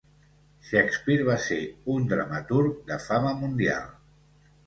[0.67, 1.57] Shakespeare va ser
[1.97, 3.87] un dramaturg de fama mundial.